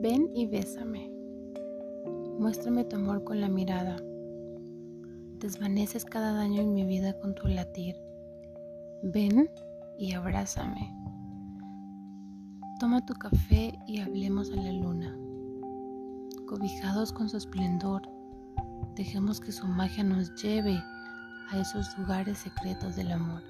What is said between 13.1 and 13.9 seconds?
café